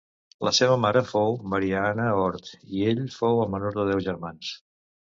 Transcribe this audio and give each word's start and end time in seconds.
La 0.47 0.53
seva 0.59 0.77
mare 0.85 1.03
fou 1.09 1.37
Maria 1.53 1.83
Anna 1.91 2.09
Hort 2.23 2.51
i 2.81 2.85
ell 2.95 3.07
fou 3.21 3.45
el 3.47 3.57
menor 3.59 3.79
de 3.79 3.91
deu 3.93 4.07
germans. 4.11 4.57